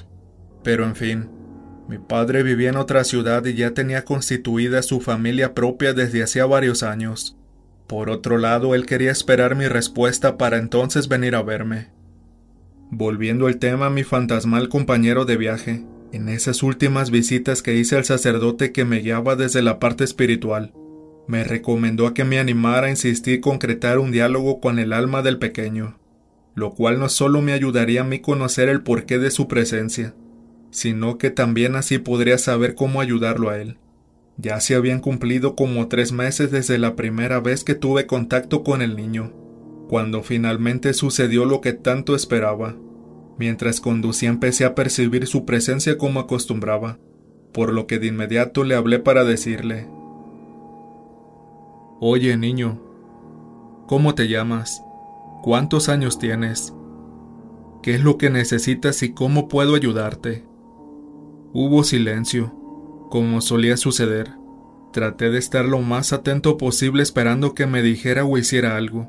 Pero 0.62 0.84
en 0.84 0.94
fin, 0.94 1.28
mi 1.88 1.98
padre 1.98 2.42
vivía 2.42 2.70
en 2.70 2.76
otra 2.76 3.04
ciudad 3.04 3.44
y 3.44 3.54
ya 3.54 3.72
tenía 3.72 4.04
constituida 4.04 4.82
su 4.82 5.00
familia 5.00 5.54
propia 5.54 5.92
desde 5.92 6.22
hacía 6.22 6.46
varios 6.46 6.82
años. 6.82 7.36
Por 7.86 8.08
otro 8.08 8.38
lado, 8.38 8.74
él 8.74 8.86
quería 8.86 9.10
esperar 9.10 9.56
mi 9.56 9.66
respuesta 9.66 10.38
para 10.38 10.58
entonces 10.58 11.08
venir 11.08 11.34
a 11.34 11.42
verme. 11.42 11.90
Volviendo 12.90 13.46
al 13.46 13.58
tema, 13.58 13.90
mi 13.90 14.04
fantasmal 14.04 14.68
compañero 14.68 15.24
de 15.24 15.36
viaje, 15.36 15.84
en 16.12 16.28
esas 16.28 16.62
últimas 16.62 17.10
visitas 17.10 17.62
que 17.62 17.74
hice 17.74 17.96
al 17.96 18.04
sacerdote 18.04 18.70
que 18.70 18.84
me 18.84 19.00
guiaba 19.00 19.34
desde 19.34 19.62
la 19.62 19.78
parte 19.78 20.04
espiritual, 20.04 20.72
me 21.26 21.44
recomendó 21.44 22.06
a 22.06 22.14
que 22.14 22.24
me 22.24 22.38
animara 22.38 22.88
a 22.88 22.90
insistir 22.90 23.40
concretar 23.40 23.98
un 23.98 24.10
diálogo 24.10 24.60
con 24.60 24.78
el 24.78 24.92
alma 24.92 25.22
del 25.22 25.38
pequeño, 25.38 25.98
lo 26.54 26.74
cual 26.74 26.98
no 26.98 27.08
solo 27.08 27.40
me 27.42 27.52
ayudaría 27.52 28.02
a 28.02 28.04
mí 28.04 28.20
conocer 28.20 28.68
el 28.68 28.82
porqué 28.82 29.18
de 29.18 29.30
su 29.30 29.48
presencia, 29.48 30.14
sino 30.70 31.18
que 31.18 31.30
también 31.30 31.76
así 31.76 31.98
podría 31.98 32.38
saber 32.38 32.74
cómo 32.74 33.00
ayudarlo 33.00 33.50
a 33.50 33.58
él. 33.58 33.78
Ya 34.38 34.60
se 34.60 34.74
habían 34.74 35.00
cumplido 35.00 35.54
como 35.54 35.88
tres 35.88 36.12
meses 36.12 36.50
desde 36.50 36.78
la 36.78 36.96
primera 36.96 37.40
vez 37.40 37.64
que 37.64 37.74
tuve 37.74 38.06
contacto 38.06 38.64
con 38.64 38.82
el 38.82 38.96
niño, 38.96 39.32
cuando 39.88 40.22
finalmente 40.22 40.94
sucedió 40.94 41.44
lo 41.44 41.60
que 41.60 41.74
tanto 41.74 42.16
esperaba. 42.16 42.74
Mientras 43.38 43.80
conducía 43.80 44.30
empecé 44.30 44.64
a 44.64 44.74
percibir 44.74 45.26
su 45.26 45.44
presencia 45.44 45.98
como 45.98 46.20
acostumbraba, 46.20 46.98
por 47.52 47.72
lo 47.72 47.86
que 47.86 47.98
de 47.98 48.06
inmediato 48.06 48.64
le 48.64 48.74
hablé 48.74 48.98
para 48.98 49.24
decirle, 49.24 49.86
Oye 52.04 52.36
niño, 52.36 52.80
¿cómo 53.86 54.16
te 54.16 54.26
llamas? 54.26 54.82
¿Cuántos 55.40 55.88
años 55.88 56.18
tienes? 56.18 56.74
¿Qué 57.80 57.94
es 57.94 58.02
lo 58.02 58.18
que 58.18 58.28
necesitas 58.28 59.04
y 59.04 59.12
cómo 59.12 59.46
puedo 59.46 59.76
ayudarte? 59.76 60.44
Hubo 61.52 61.84
silencio, 61.84 62.52
como 63.08 63.40
solía 63.40 63.76
suceder. 63.76 64.32
Traté 64.92 65.30
de 65.30 65.38
estar 65.38 65.64
lo 65.64 65.78
más 65.78 66.12
atento 66.12 66.56
posible 66.56 67.04
esperando 67.04 67.54
que 67.54 67.68
me 67.68 67.82
dijera 67.82 68.24
o 68.24 68.36
hiciera 68.36 68.76
algo, 68.76 69.08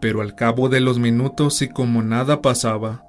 pero 0.00 0.20
al 0.20 0.36
cabo 0.36 0.68
de 0.68 0.78
los 0.78 1.00
minutos 1.00 1.60
y 1.60 1.68
como 1.68 2.04
nada 2.04 2.40
pasaba, 2.40 3.04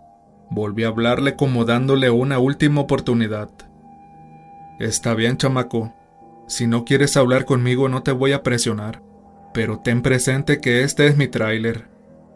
Volví 0.50 0.86
a 0.86 0.88
hablarle 0.88 1.36
como 1.36 1.66
dándole 1.66 2.10
una 2.10 2.40
última 2.40 2.82
oportunidad. 2.82 3.52
Está 4.80 5.14
bien, 5.14 5.38
chamaco. 5.38 5.94
Si 6.48 6.66
no 6.66 6.84
quieres 6.84 7.16
hablar 7.16 7.46
conmigo 7.46 7.90
no 7.90 8.02
te 8.02 8.12
voy 8.12 8.32
a 8.32 8.42
presionar, 8.42 9.04
pero 9.60 9.80
ten 9.80 10.02
presente 10.02 10.62
que 10.62 10.84
este 10.84 11.08
es 11.08 11.18
mi 11.18 11.28
tráiler, 11.28 11.90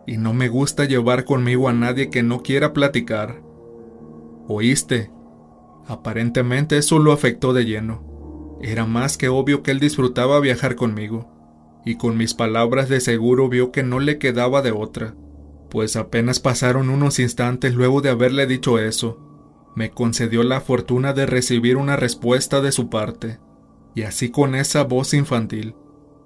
y 0.05 0.17
no 0.17 0.33
me 0.33 0.49
gusta 0.49 0.83
llevar 0.83 1.23
conmigo 1.23 1.69
a 1.69 1.73
nadie 1.73 2.09
que 2.09 2.21
no 2.21 2.43
quiera 2.43 2.73
platicar. 2.73 3.41
¿Oíste? 4.49 5.09
Aparentemente 5.87 6.77
eso 6.77 6.99
lo 6.99 7.13
afectó 7.13 7.53
de 7.53 7.63
lleno. 7.63 8.57
Era 8.61 8.85
más 8.85 9.17
que 9.17 9.29
obvio 9.29 9.63
que 9.63 9.71
él 9.71 9.79
disfrutaba 9.79 10.41
viajar 10.41 10.75
conmigo, 10.75 11.81
y 11.85 11.95
con 11.95 12.17
mis 12.17 12.33
palabras 12.33 12.89
de 12.89 12.99
seguro 12.99 13.47
vio 13.47 13.71
que 13.71 13.83
no 13.83 14.01
le 14.01 14.17
quedaba 14.17 14.61
de 14.61 14.73
otra 14.73 15.15
pues 15.69 15.95
apenas 15.95 16.39
pasaron 16.39 16.89
unos 16.89 17.17
instantes 17.19 17.73
luego 17.73 18.01
de 18.01 18.09
haberle 18.09 18.45
dicho 18.45 18.77
eso, 18.77 19.17
me 19.75 19.89
concedió 19.89 20.43
la 20.43 20.59
fortuna 20.59 21.13
de 21.13 21.25
recibir 21.25 21.77
una 21.77 21.95
respuesta 21.95 22.59
de 22.59 22.73
su 22.73 22.89
parte, 22.91 23.39
y 23.95 24.03
así 24.03 24.29
con 24.29 24.53
esa 24.53 24.83
voz 24.83 25.15
infantil, 25.15 25.73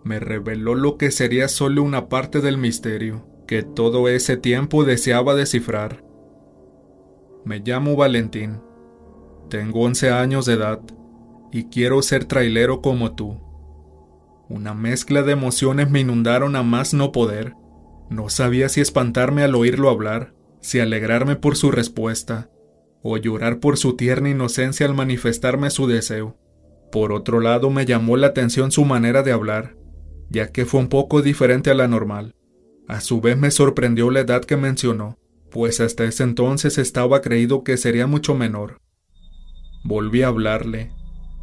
me 0.07 0.19
reveló 0.19 0.75
lo 0.75 0.97
que 0.97 1.11
sería 1.11 1.47
solo 1.47 1.83
una 1.83 2.09
parte 2.09 2.41
del 2.41 2.57
misterio 2.57 3.27
que 3.45 3.63
todo 3.63 4.07
ese 4.09 4.37
tiempo 4.37 4.83
deseaba 4.83 5.35
descifrar. 5.35 6.03
Me 7.45 7.59
llamo 7.59 7.95
Valentín, 7.95 8.59
tengo 9.49 9.81
11 9.81 10.09
años 10.11 10.45
de 10.45 10.53
edad 10.53 10.81
y 11.51 11.65
quiero 11.65 12.01
ser 12.01 12.25
trailero 12.25 12.81
como 12.81 13.15
tú. 13.15 13.39
Una 14.49 14.73
mezcla 14.73 15.23
de 15.23 15.33
emociones 15.33 15.89
me 15.89 15.99
inundaron 15.99 16.55
a 16.55 16.63
más 16.63 16.93
no 16.93 17.11
poder 17.11 17.53
no 18.09 18.29
sabía 18.29 18.69
si 18.69 18.79
espantarme 18.79 19.43
al 19.43 19.55
oírlo 19.55 19.89
hablar, 19.89 20.33
si 20.61 20.79
alegrarme 20.79 21.35
por 21.35 21.57
su 21.57 21.71
respuesta, 21.71 22.49
o 23.01 23.17
llorar 23.17 23.59
por 23.59 23.77
su 23.77 23.95
tierna 23.95 24.29
inocencia 24.29 24.85
al 24.85 24.93
manifestarme 24.93 25.69
su 25.69 25.87
deseo. 25.87 26.37
Por 26.91 27.11
otro 27.11 27.41
lado, 27.41 27.69
me 27.69 27.85
llamó 27.85 28.15
la 28.15 28.27
atención 28.27 28.71
su 28.71 28.85
manera 28.85 29.23
de 29.23 29.33
hablar, 29.33 29.75
ya 30.29 30.51
que 30.51 30.65
fue 30.65 30.79
un 30.79 30.87
poco 30.87 31.21
diferente 31.21 31.69
a 31.69 31.73
la 31.73 31.87
normal. 31.87 32.35
A 32.87 33.01
su 33.01 33.21
vez 33.21 33.37
me 33.37 33.51
sorprendió 33.51 34.09
la 34.11 34.21
edad 34.21 34.43
que 34.43 34.57
mencionó, 34.57 35.17
pues 35.51 35.79
hasta 35.79 36.05
ese 36.05 36.23
entonces 36.23 36.77
estaba 36.77 37.21
creído 37.21 37.63
que 37.63 37.77
sería 37.77 38.07
mucho 38.07 38.35
menor. 38.35 38.79
Volví 39.83 40.21
a 40.21 40.27
hablarle, 40.27 40.91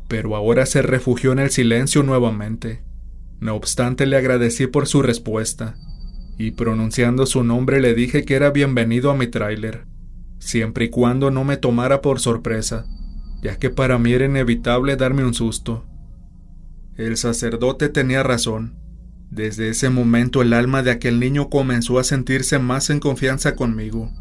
pero 0.08 0.36
ahora 0.36 0.66
se 0.66 0.82
refugió 0.82 1.32
en 1.32 1.38
el 1.38 1.50
silencio 1.50 2.02
nuevamente. 2.02 2.82
No 3.40 3.54
obstante, 3.54 4.06
le 4.06 4.16
agradecí 4.16 4.66
por 4.66 4.86
su 4.86 5.02
respuesta 5.02 5.76
y 6.38 6.52
pronunciando 6.52 7.26
su 7.26 7.44
nombre 7.44 7.80
le 7.80 7.94
dije 7.94 8.24
que 8.24 8.34
era 8.34 8.50
bienvenido 8.50 9.10
a 9.10 9.14
mi 9.14 9.26
tráiler, 9.26 9.86
siempre 10.38 10.86
y 10.86 10.90
cuando 10.90 11.30
no 11.30 11.44
me 11.44 11.56
tomara 11.56 12.00
por 12.00 12.20
sorpresa, 12.20 12.86
ya 13.42 13.58
que 13.58 13.70
para 13.70 13.98
mí 13.98 14.12
era 14.12 14.24
inevitable 14.24 14.96
darme 14.96 15.24
un 15.24 15.34
susto. 15.34 15.84
El 16.96 17.16
sacerdote 17.16 17.88
tenía 17.88 18.22
razón. 18.22 18.74
Desde 19.30 19.68
ese 19.68 19.90
momento 19.90 20.42
el 20.42 20.52
alma 20.52 20.84
de 20.84 20.92
aquel 20.92 21.18
niño 21.18 21.50
comenzó 21.50 21.98
a 21.98 22.04
sentirse 22.04 22.60
más 22.60 22.88
en 22.88 23.00
confianza 23.00 23.56
conmigo, 23.56 24.12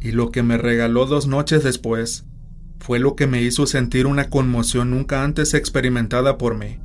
y 0.00 0.12
lo 0.12 0.30
que 0.30 0.44
me 0.44 0.56
regaló 0.56 1.06
dos 1.06 1.26
noches 1.26 1.64
después 1.64 2.24
fue 2.78 3.00
lo 3.00 3.16
que 3.16 3.26
me 3.26 3.42
hizo 3.42 3.66
sentir 3.66 4.06
una 4.06 4.30
conmoción 4.30 4.90
nunca 4.90 5.24
antes 5.24 5.54
experimentada 5.54 6.38
por 6.38 6.56
mí, 6.56 6.78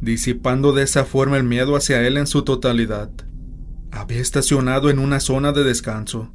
disipando 0.00 0.72
de 0.72 0.84
esa 0.84 1.04
forma 1.04 1.36
el 1.36 1.44
miedo 1.44 1.76
hacia 1.76 2.06
él 2.06 2.16
en 2.16 2.26
su 2.26 2.42
totalidad. 2.42 3.10
Había 3.90 4.20
estacionado 4.20 4.88
en 4.88 4.98
una 4.98 5.20
zona 5.20 5.52
de 5.52 5.62
descanso, 5.62 6.32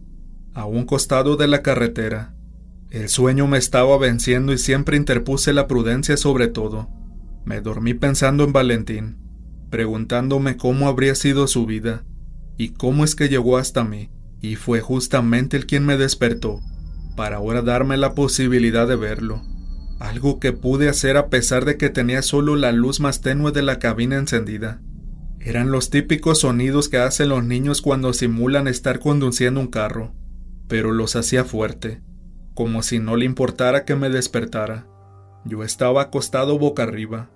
a 0.53 0.65
un 0.65 0.85
costado 0.85 1.35
de 1.35 1.47
la 1.47 1.63
carretera. 1.63 2.35
El 2.91 3.09
sueño 3.09 3.47
me 3.47 3.57
estaba 3.57 3.97
venciendo 3.97 4.53
y 4.53 4.59
siempre 4.59 4.97
interpuse 4.97 5.51
la 5.51 5.67
prudencia 5.67 6.15
sobre 6.15 6.47
todo. 6.47 7.00
Me 7.45 7.61
dormí 7.61 7.93
pensando 7.93 8.43
en 8.43 8.53
Valentín, 8.53 9.17
preguntándome 9.69 10.57
cómo 10.57 10.87
habría 10.87 11.15
sido 11.15 11.47
su 11.47 11.65
vida 11.65 12.03
y 12.57 12.69
cómo 12.69 13.03
es 13.03 13.15
que 13.15 13.29
llegó 13.29 13.57
hasta 13.57 13.83
mí, 13.83 14.11
y 14.39 14.55
fue 14.55 14.81
justamente 14.81 15.57
el 15.57 15.65
quien 15.65 15.85
me 15.85 15.97
despertó, 15.97 16.59
para 17.15 17.37
ahora 17.37 17.61
darme 17.61 17.97
la 17.97 18.13
posibilidad 18.13 18.87
de 18.87 18.95
verlo, 18.95 19.41
algo 19.99 20.39
que 20.39 20.51
pude 20.51 20.89
hacer 20.89 21.17
a 21.17 21.29
pesar 21.29 21.65
de 21.65 21.77
que 21.77 21.89
tenía 21.89 22.21
solo 22.21 22.55
la 22.55 22.71
luz 22.71 22.99
más 22.99 23.21
tenue 23.21 23.51
de 23.51 23.61
la 23.61 23.79
cabina 23.79 24.17
encendida. 24.17 24.81
Eran 25.39 25.71
los 25.71 25.89
típicos 25.89 26.41
sonidos 26.41 26.87
que 26.89 26.97
hacen 26.97 27.29
los 27.29 27.43
niños 27.43 27.81
cuando 27.81 28.13
simulan 28.13 28.67
estar 28.67 28.99
conduciendo 28.99 29.59
un 29.59 29.67
carro, 29.67 30.13
pero 30.67 30.91
los 30.91 31.15
hacía 31.15 31.45
fuerte, 31.45 32.01
como 32.53 32.83
si 32.83 32.99
no 32.99 33.15
le 33.15 33.25
importara 33.25 33.85
que 33.85 33.95
me 33.95 34.09
despertara. 34.09 34.87
Yo 35.45 35.63
estaba 35.63 36.03
acostado 36.03 36.57
boca 36.57 36.83
arriba, 36.83 37.29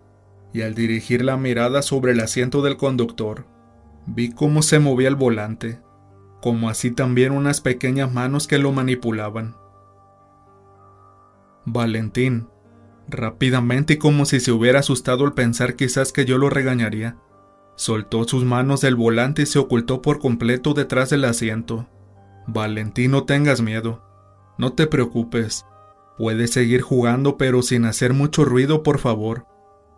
y 0.54 0.62
al 0.62 0.74
dirigir 0.74 1.24
la 1.24 1.38
mirada 1.38 1.82
sobre 1.82 2.14
el 2.14 2.20
asiento 2.20 2.62
del 2.62 2.78
conductor, 2.78 3.46
vi 4.06 4.32
cómo 4.32 4.62
se 4.62 4.80
movía 4.80 5.08
el 5.08 5.16
volante, 5.16 5.80
como 6.42 6.70
así 6.70 6.92
también 6.92 7.32
unas 7.32 7.62
pequeñas 7.62 8.12
manos 8.12 8.48
que 8.48 8.58
lo 8.58 8.72
manipulaban. 8.72 9.56
Valentín, 11.66 12.48
rápidamente 13.08 13.94
y 13.94 13.98
como 13.98 14.26
si 14.26 14.40
se 14.40 14.52
hubiera 14.52 14.80
asustado 14.80 15.26
al 15.26 15.34
pensar 15.34 15.76
quizás 15.76 16.12
que 16.14 16.26
yo 16.26 16.38
lo 16.38 16.50
regañaría, 16.50 17.18
Soltó 17.78 18.24
sus 18.24 18.46
manos 18.46 18.80
del 18.80 18.96
volante 18.96 19.42
y 19.42 19.46
se 19.46 19.60
ocultó 19.60 20.02
por 20.02 20.20
completo 20.20 20.74
detrás 20.74 21.10
del 21.10 21.26
asiento. 21.26 21.88
Valentín, 22.48 23.12
no 23.12 23.26
tengas 23.26 23.62
miedo. 23.62 24.02
No 24.58 24.72
te 24.74 24.88
preocupes. 24.88 25.66
Puedes 26.18 26.52
seguir 26.52 26.82
jugando 26.82 27.38
pero 27.38 27.62
sin 27.62 27.86
hacer 27.86 28.14
mucho 28.14 28.46
ruido, 28.46 28.84
por 28.84 29.00
favor. 29.00 29.46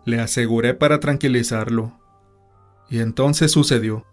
Le 0.04 0.20
aseguré 0.20 0.74
para 0.74 1.00
tranquilizarlo. 1.00 1.98
Y 2.88 3.00
entonces 3.00 3.52
sucedió. 3.52 4.04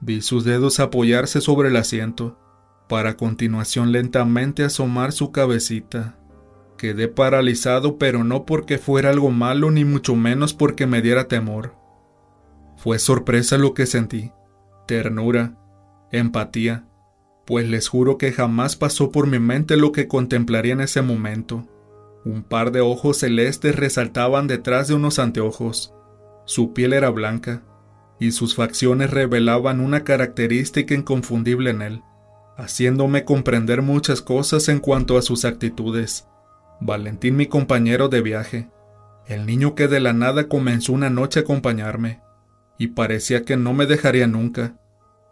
Vi 0.00 0.22
sus 0.22 0.44
dedos 0.44 0.80
apoyarse 0.80 1.40
sobre 1.40 1.68
el 1.68 1.76
asiento, 1.76 2.38
para 2.88 3.16
continuación 3.16 3.92
lentamente 3.92 4.64
asomar 4.64 5.12
su 5.12 5.30
cabecita. 5.30 6.16
Quedé 6.78 7.08
paralizado, 7.08 7.98
pero 7.98 8.24
no 8.24 8.46
porque 8.46 8.78
fuera 8.78 9.10
algo 9.10 9.30
malo, 9.30 9.70
ni 9.70 9.84
mucho 9.84 10.16
menos 10.16 10.54
porque 10.54 10.86
me 10.86 11.02
diera 11.02 11.28
temor. 11.28 11.76
Fue 12.78 12.98
sorpresa 12.98 13.58
lo 13.58 13.74
que 13.74 13.84
sentí, 13.84 14.32
ternura, 14.86 15.58
empatía, 16.10 16.86
pues 17.50 17.68
les 17.68 17.88
juro 17.88 18.16
que 18.16 18.30
jamás 18.30 18.76
pasó 18.76 19.10
por 19.10 19.26
mi 19.26 19.40
mente 19.40 19.76
lo 19.76 19.90
que 19.90 20.06
contemplaría 20.06 20.72
en 20.72 20.82
ese 20.82 21.02
momento. 21.02 21.66
Un 22.24 22.44
par 22.44 22.70
de 22.70 22.80
ojos 22.80 23.16
celestes 23.16 23.74
resaltaban 23.74 24.46
detrás 24.46 24.86
de 24.86 24.94
unos 24.94 25.18
anteojos. 25.18 25.92
Su 26.44 26.72
piel 26.72 26.92
era 26.92 27.10
blanca, 27.10 27.64
y 28.20 28.30
sus 28.30 28.54
facciones 28.54 29.10
revelaban 29.10 29.80
una 29.80 30.04
característica 30.04 30.94
inconfundible 30.94 31.70
en 31.70 31.82
él, 31.82 32.02
haciéndome 32.56 33.24
comprender 33.24 33.82
muchas 33.82 34.22
cosas 34.22 34.68
en 34.68 34.78
cuanto 34.78 35.18
a 35.18 35.22
sus 35.22 35.44
actitudes. 35.44 36.28
Valentín 36.80 37.34
mi 37.34 37.46
compañero 37.46 38.08
de 38.08 38.20
viaje, 38.20 38.70
el 39.26 39.44
niño 39.44 39.74
que 39.74 39.88
de 39.88 39.98
la 39.98 40.12
nada 40.12 40.46
comenzó 40.46 40.92
una 40.92 41.10
noche 41.10 41.40
a 41.40 41.42
acompañarme, 41.42 42.20
y 42.78 42.86
parecía 42.86 43.44
que 43.44 43.56
no 43.56 43.72
me 43.72 43.86
dejaría 43.86 44.28
nunca. 44.28 44.76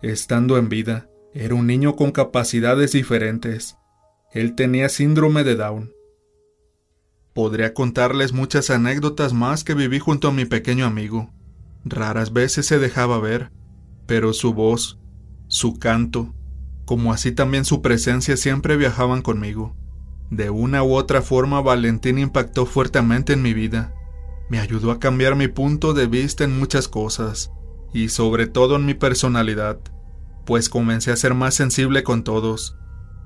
Estando 0.02 0.58
en 0.58 0.68
vida, 0.68 1.08
era 1.34 1.54
un 1.54 1.66
niño 1.66 1.96
con 1.96 2.12
capacidades 2.12 2.92
diferentes. 2.92 3.76
Él 4.32 4.54
tenía 4.54 4.88
síndrome 4.88 5.44
de 5.44 5.56
Down. 5.56 5.92
Podría 7.34 7.74
contarles 7.74 8.32
muchas 8.32 8.70
anécdotas 8.70 9.32
más 9.32 9.64
que 9.64 9.74
viví 9.74 9.98
junto 9.98 10.28
a 10.28 10.32
mi 10.32 10.44
pequeño 10.44 10.86
amigo, 10.86 11.32
Raras 11.84 12.32
veces 12.32 12.66
se 12.66 12.78
dejaba 12.78 13.18
ver, 13.18 13.50
pero 14.06 14.32
su 14.32 14.52
voz, 14.52 14.98
su 15.46 15.78
canto, 15.78 16.34
como 16.84 17.12
así 17.12 17.32
también 17.32 17.64
su 17.64 17.82
presencia 17.82 18.36
siempre 18.36 18.76
viajaban 18.76 19.22
conmigo. 19.22 19.76
De 20.30 20.50
una 20.50 20.82
u 20.82 20.94
otra 20.94 21.22
forma 21.22 21.60
Valentín 21.62 22.18
impactó 22.18 22.66
fuertemente 22.66 23.32
en 23.32 23.42
mi 23.42 23.54
vida. 23.54 23.94
Me 24.50 24.60
ayudó 24.60 24.90
a 24.90 24.98
cambiar 24.98 25.36
mi 25.36 25.48
punto 25.48 25.94
de 25.94 26.06
vista 26.06 26.44
en 26.44 26.58
muchas 26.58 26.88
cosas, 26.88 27.52
y 27.92 28.08
sobre 28.08 28.46
todo 28.46 28.76
en 28.76 28.84
mi 28.84 28.94
personalidad, 28.94 29.78
pues 30.48 30.70
comencé 30.70 31.10
a 31.12 31.16
ser 31.16 31.34
más 31.34 31.54
sensible 31.54 32.02
con 32.02 32.24
todos. 32.24 32.74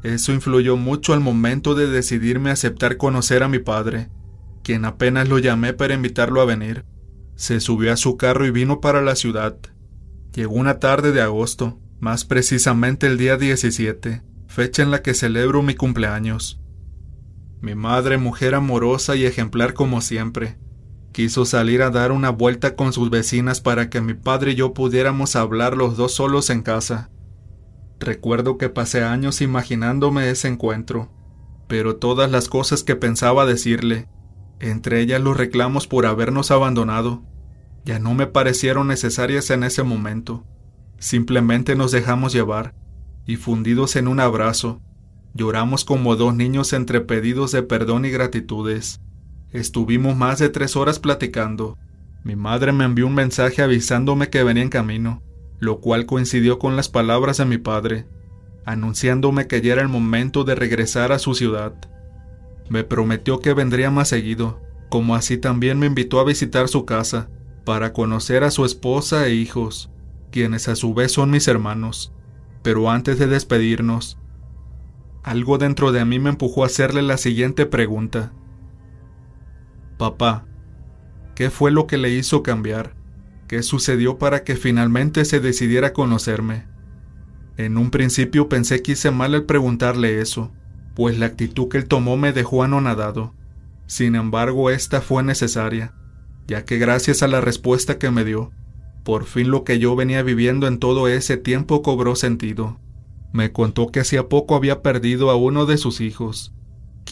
Eso 0.02 0.32
influyó 0.32 0.76
mucho 0.76 1.12
al 1.12 1.20
momento 1.20 1.76
de 1.76 1.86
decidirme 1.86 2.50
a 2.50 2.54
aceptar 2.54 2.96
conocer 2.96 3.44
a 3.44 3.48
mi 3.48 3.60
padre, 3.60 4.10
quien 4.64 4.84
apenas 4.84 5.28
lo 5.28 5.38
llamé 5.38 5.72
para 5.72 5.94
invitarlo 5.94 6.40
a 6.40 6.46
venir. 6.46 6.84
Se 7.36 7.60
subió 7.60 7.92
a 7.92 7.96
su 7.96 8.16
carro 8.16 8.44
y 8.44 8.50
vino 8.50 8.80
para 8.80 9.02
la 9.02 9.14
ciudad. 9.14 9.56
Llegó 10.34 10.56
una 10.56 10.80
tarde 10.80 11.12
de 11.12 11.20
agosto, 11.20 11.78
más 12.00 12.24
precisamente 12.24 13.06
el 13.06 13.18
día 13.18 13.36
17, 13.36 14.22
fecha 14.48 14.82
en 14.82 14.90
la 14.90 15.02
que 15.02 15.14
celebro 15.14 15.62
mi 15.62 15.76
cumpleaños. 15.76 16.60
Mi 17.60 17.76
madre, 17.76 18.18
mujer 18.18 18.56
amorosa 18.56 19.14
y 19.14 19.26
ejemplar 19.26 19.74
como 19.74 20.00
siempre, 20.00 20.58
quiso 21.12 21.44
salir 21.44 21.82
a 21.82 21.90
dar 21.90 22.10
una 22.10 22.30
vuelta 22.30 22.74
con 22.74 22.92
sus 22.92 23.10
vecinas 23.10 23.60
para 23.60 23.88
que 23.90 24.00
mi 24.00 24.14
padre 24.14 24.52
y 24.52 24.54
yo 24.56 24.74
pudiéramos 24.74 25.36
hablar 25.36 25.76
los 25.76 25.96
dos 25.96 26.14
solos 26.14 26.50
en 26.50 26.62
casa. 26.62 27.10
Recuerdo 28.00 28.58
que 28.58 28.68
pasé 28.68 29.04
años 29.04 29.40
imaginándome 29.40 30.28
ese 30.30 30.48
encuentro, 30.48 31.10
pero 31.68 31.96
todas 31.96 32.30
las 32.30 32.48
cosas 32.48 32.82
que 32.82 32.96
pensaba 32.96 33.46
decirle, 33.46 34.08
entre 34.58 35.00
ellas 35.00 35.20
los 35.20 35.36
reclamos 35.36 35.86
por 35.86 36.06
habernos 36.06 36.50
abandonado, 36.50 37.22
ya 37.84 37.98
no 37.98 38.14
me 38.14 38.26
parecieron 38.26 38.88
necesarias 38.88 39.50
en 39.50 39.64
ese 39.64 39.82
momento. 39.82 40.44
Simplemente 40.98 41.74
nos 41.74 41.92
dejamos 41.92 42.32
llevar, 42.32 42.74
y 43.26 43.36
fundidos 43.36 43.96
en 43.96 44.08
un 44.08 44.20
abrazo, 44.20 44.80
lloramos 45.34 45.84
como 45.84 46.16
dos 46.16 46.34
niños 46.34 46.72
entre 46.72 47.00
pedidos 47.00 47.52
de 47.52 47.62
perdón 47.62 48.04
y 48.04 48.10
gratitudes. 48.10 49.00
Estuvimos 49.52 50.16
más 50.16 50.38
de 50.38 50.48
tres 50.48 50.76
horas 50.76 50.98
platicando. 50.98 51.76
Mi 52.24 52.36
madre 52.36 52.72
me 52.72 52.84
envió 52.84 53.06
un 53.06 53.14
mensaje 53.14 53.60
avisándome 53.60 54.30
que 54.30 54.42
venía 54.42 54.62
en 54.62 54.70
camino, 54.70 55.22
lo 55.58 55.80
cual 55.80 56.06
coincidió 56.06 56.58
con 56.58 56.74
las 56.74 56.88
palabras 56.88 57.36
de 57.36 57.44
mi 57.44 57.58
padre, 57.58 58.06
anunciándome 58.64 59.48
que 59.48 59.60
ya 59.60 59.74
era 59.74 59.82
el 59.82 59.88
momento 59.88 60.44
de 60.44 60.54
regresar 60.54 61.12
a 61.12 61.18
su 61.18 61.34
ciudad. 61.34 61.74
Me 62.70 62.82
prometió 62.82 63.40
que 63.40 63.52
vendría 63.52 63.90
más 63.90 64.08
seguido, 64.08 64.58
como 64.88 65.16
así 65.16 65.36
también 65.36 65.78
me 65.78 65.86
invitó 65.86 66.18
a 66.18 66.24
visitar 66.24 66.68
su 66.68 66.86
casa, 66.86 67.28
para 67.64 67.92
conocer 67.92 68.44
a 68.44 68.50
su 68.50 68.64
esposa 68.64 69.26
e 69.26 69.34
hijos, 69.34 69.90
quienes 70.30 70.66
a 70.68 70.76
su 70.76 70.94
vez 70.94 71.12
son 71.12 71.30
mis 71.30 71.46
hermanos. 71.46 72.12
Pero 72.62 72.90
antes 72.90 73.18
de 73.18 73.26
despedirnos, 73.26 74.18
algo 75.22 75.58
dentro 75.58 75.92
de 75.92 76.04
mí 76.06 76.18
me 76.18 76.30
empujó 76.30 76.62
a 76.62 76.66
hacerle 76.66 77.02
la 77.02 77.18
siguiente 77.18 77.66
pregunta. 77.66 78.32
Papá, 79.98 80.46
¿qué 81.34 81.50
fue 81.50 81.70
lo 81.70 81.86
que 81.86 81.98
le 81.98 82.10
hizo 82.10 82.42
cambiar? 82.42 82.94
¿Qué 83.48 83.62
sucedió 83.62 84.18
para 84.18 84.44
que 84.44 84.56
finalmente 84.56 85.24
se 85.24 85.40
decidiera 85.40 85.88
a 85.88 85.92
conocerme? 85.92 86.66
En 87.56 87.76
un 87.76 87.90
principio 87.90 88.48
pensé 88.48 88.82
que 88.82 88.92
hice 88.92 89.10
mal 89.10 89.34
al 89.34 89.44
preguntarle 89.44 90.20
eso, 90.20 90.50
pues 90.94 91.18
la 91.18 91.26
actitud 91.26 91.68
que 91.68 91.78
él 91.78 91.86
tomó 91.86 92.16
me 92.16 92.32
dejó 92.32 92.62
anonadado. 92.62 93.34
Sin 93.86 94.14
embargo, 94.14 94.70
esta 94.70 95.00
fue 95.00 95.22
necesaria, 95.22 95.94
ya 96.46 96.64
que 96.64 96.78
gracias 96.78 97.22
a 97.22 97.28
la 97.28 97.40
respuesta 97.40 97.98
que 97.98 98.10
me 98.10 98.24
dio, 98.24 98.52
por 99.04 99.24
fin 99.24 99.50
lo 99.50 99.64
que 99.64 99.78
yo 99.78 99.96
venía 99.96 100.22
viviendo 100.22 100.66
en 100.66 100.78
todo 100.78 101.08
ese 101.08 101.36
tiempo 101.36 101.82
cobró 101.82 102.16
sentido. 102.16 102.78
Me 103.32 103.52
contó 103.52 103.88
que 103.88 104.00
hacía 104.00 104.28
poco 104.28 104.54
había 104.54 104.82
perdido 104.82 105.30
a 105.30 105.36
uno 105.36 105.66
de 105.66 105.76
sus 105.76 106.00
hijos, 106.00 106.52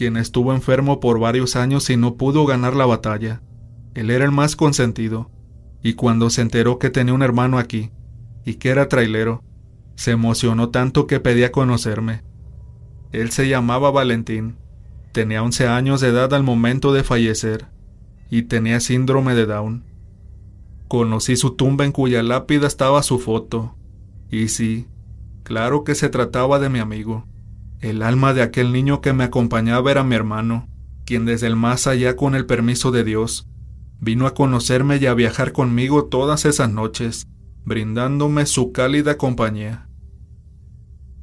quien 0.01 0.17
estuvo 0.17 0.51
enfermo 0.51 0.99
por 0.99 1.19
varios 1.19 1.55
años 1.55 1.87
y 1.91 1.95
no 1.95 2.15
pudo 2.15 2.47
ganar 2.47 2.75
la 2.75 2.87
batalla. 2.87 3.43
Él 3.93 4.09
era 4.09 4.25
el 4.25 4.31
más 4.31 4.55
consentido, 4.55 5.29
y 5.83 5.93
cuando 5.93 6.31
se 6.31 6.41
enteró 6.41 6.79
que 6.79 6.89
tenía 6.89 7.13
un 7.13 7.21
hermano 7.21 7.59
aquí, 7.59 7.91
y 8.43 8.55
que 8.55 8.69
era 8.69 8.87
trailero, 8.87 9.43
se 9.93 10.09
emocionó 10.09 10.69
tanto 10.69 11.05
que 11.05 11.19
pedía 11.19 11.51
conocerme. 11.51 12.23
Él 13.11 13.29
se 13.29 13.47
llamaba 13.47 13.91
Valentín, 13.91 14.55
tenía 15.11 15.43
11 15.43 15.67
años 15.67 16.01
de 16.01 16.07
edad 16.07 16.33
al 16.33 16.41
momento 16.41 16.93
de 16.93 17.03
fallecer, 17.03 17.67
y 18.31 18.41
tenía 18.41 18.79
síndrome 18.79 19.35
de 19.35 19.45
Down. 19.45 19.83
Conocí 20.87 21.35
su 21.35 21.51
tumba 21.51 21.85
en 21.85 21.91
cuya 21.91 22.23
lápida 22.23 22.65
estaba 22.65 23.03
su 23.03 23.19
foto, 23.19 23.75
y 24.31 24.47
sí, 24.47 24.87
claro 25.43 25.83
que 25.83 25.93
se 25.93 26.09
trataba 26.09 26.57
de 26.57 26.69
mi 26.69 26.79
amigo. 26.79 27.27
El 27.81 28.03
alma 28.03 28.35
de 28.35 28.43
aquel 28.43 28.71
niño 28.71 29.01
que 29.01 29.11
me 29.11 29.23
acompañaba 29.23 29.89
era 29.89 30.03
mi 30.03 30.15
hermano, 30.15 30.69
quien 31.03 31.25
desde 31.25 31.47
el 31.47 31.55
más 31.55 31.87
allá 31.87 32.15
con 32.15 32.35
el 32.35 32.45
permiso 32.45 32.91
de 32.91 33.03
Dios, 33.03 33.47
vino 33.99 34.27
a 34.27 34.35
conocerme 34.35 34.97
y 34.97 35.07
a 35.07 35.15
viajar 35.15 35.51
conmigo 35.51 36.05
todas 36.05 36.45
esas 36.45 36.71
noches, 36.71 37.27
brindándome 37.65 38.45
su 38.45 38.71
cálida 38.71 39.17
compañía. 39.17 39.87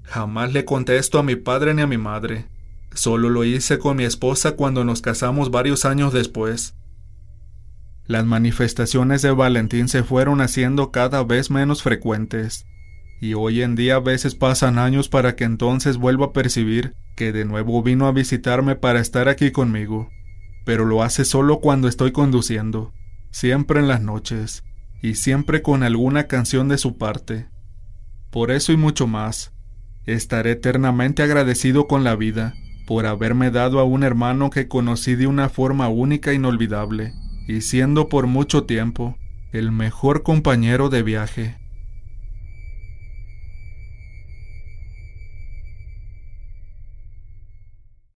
Jamás 0.03 0.53
le 0.53 0.65
conté 0.65 0.97
esto 0.97 1.21
a 1.21 1.23
mi 1.23 1.37
padre 1.37 1.75
ni 1.75 1.83
a 1.83 1.87
mi 1.87 1.99
madre, 1.99 2.49
solo 2.93 3.31
lo 3.31 3.45
hice 3.45 3.79
con 3.79 3.97
mi 3.97 4.03
esposa 4.03 4.53
cuando 4.57 4.85
nos 4.85 5.01
casamos 5.01 5.53
varios 5.53 5.85
años 5.85 6.13
después. 6.13 6.75
Las 8.05 8.25
manifestaciones 8.25 9.23
de 9.23 9.31
Valentín 9.31 9.87
se 9.89 10.03
fueron 10.03 10.41
haciendo 10.41 10.91
cada 10.91 11.23
vez 11.23 11.51
menos 11.51 11.85
frecuentes, 11.85 12.67
y 13.21 13.35
hoy 13.35 13.63
en 13.63 13.75
día 13.75 13.97
a 13.97 14.01
veces 14.01 14.35
pasan 14.35 14.79
años 14.79 15.09
para 15.09 15.35
que 15.37 15.45
entonces 15.45 15.97
vuelva 15.97 16.27
a 16.27 16.33
percibir 16.33 16.95
que 17.17 17.33
de 17.33 17.45
nuevo 17.45 17.83
vino 17.83 18.07
a 18.07 18.13
visitarme 18.13 18.77
para 18.77 19.01
estar 19.01 19.29
aquí 19.29 19.51
conmigo, 19.51 20.09
pero 20.65 20.85
lo 20.85 21.03
hace 21.03 21.25
solo 21.25 21.61
cuando 21.61 21.89
estoy 21.89 22.13
conduciendo, 22.13 22.93
siempre 23.31 23.81
en 23.81 23.89
las 23.89 24.01
noches, 24.01 24.63
y 25.03 25.15
siempre 25.15 25.63
con 25.63 25.83
alguna 25.83 26.25
canción 26.25 26.69
de 26.69 26.79
su 26.79 26.97
parte. 26.97 27.49
Por 28.31 28.51
eso 28.51 28.73
y 28.73 28.77
mucho 28.77 29.07
más, 29.07 29.53
estaré 30.07 30.53
eternamente 30.53 31.23
agradecido 31.23 31.87
con 31.87 32.05
la 32.05 32.17
vida 32.17 32.55
por 32.87 33.07
haberme 33.07 33.51
dado 33.51 33.81
a 33.81 33.85
un 33.85 34.03
hermano 34.03 34.49
que 34.51 34.69
conocí 34.69 35.15
de 35.15 35.27
una 35.27 35.49
forma 35.49 35.89
única 35.89 36.31
e 36.31 36.35
inolvidable 36.35 37.13
y 37.47 37.61
siendo 37.61 38.09
por 38.09 38.27
mucho 38.27 38.65
tiempo 38.65 39.17
el 39.53 39.73
mejor 39.73 40.23
compañero 40.23 40.89
de 40.89 41.03
viaje. 41.03 41.68